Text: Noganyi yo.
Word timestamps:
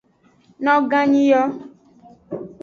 Noganyi 0.63 1.21
yo. 1.31 1.43